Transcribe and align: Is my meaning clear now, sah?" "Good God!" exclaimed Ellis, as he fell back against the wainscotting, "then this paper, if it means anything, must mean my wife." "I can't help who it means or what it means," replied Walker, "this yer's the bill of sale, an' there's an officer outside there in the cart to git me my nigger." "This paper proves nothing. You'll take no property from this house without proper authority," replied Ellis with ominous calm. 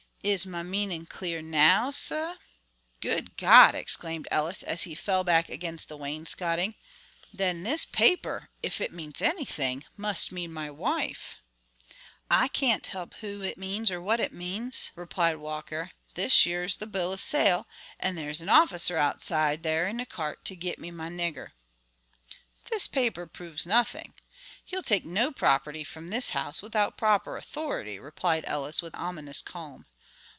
Is 0.23 0.45
my 0.45 0.61
meaning 0.61 1.07
clear 1.07 1.41
now, 1.41 1.89
sah?" 1.89 2.35
"Good 2.99 3.37
God!" 3.37 3.73
exclaimed 3.73 4.27
Ellis, 4.29 4.61
as 4.61 4.83
he 4.83 4.93
fell 4.93 5.23
back 5.23 5.49
against 5.49 5.89
the 5.89 5.97
wainscotting, 5.97 6.75
"then 7.33 7.63
this 7.63 7.85
paper, 7.85 8.49
if 8.61 8.79
it 8.79 8.93
means 8.93 9.19
anything, 9.23 9.83
must 9.97 10.31
mean 10.31 10.53
my 10.53 10.69
wife." 10.69 11.37
"I 12.29 12.47
can't 12.49 12.85
help 12.85 13.15
who 13.15 13.41
it 13.41 13.57
means 13.57 13.89
or 13.89 13.99
what 13.99 14.19
it 14.19 14.31
means," 14.31 14.91
replied 14.93 15.37
Walker, 15.37 15.89
"this 16.13 16.45
yer's 16.45 16.77
the 16.77 16.85
bill 16.85 17.11
of 17.11 17.19
sale, 17.19 17.65
an' 17.99 18.13
there's 18.13 18.41
an 18.43 18.49
officer 18.49 18.97
outside 18.97 19.63
there 19.63 19.87
in 19.87 19.97
the 19.97 20.05
cart 20.05 20.45
to 20.45 20.55
git 20.55 20.77
me 20.77 20.91
my 20.91 21.09
nigger." 21.09 21.53
"This 22.69 22.85
paper 22.87 23.25
proves 23.25 23.65
nothing. 23.65 24.13
You'll 24.67 24.83
take 24.83 25.03
no 25.03 25.31
property 25.31 25.83
from 25.83 26.11
this 26.11 26.29
house 26.29 26.61
without 26.61 26.95
proper 26.95 27.37
authority," 27.37 27.97
replied 27.97 28.43
Ellis 28.45 28.83
with 28.83 28.93
ominous 28.93 29.41
calm. 29.41 29.87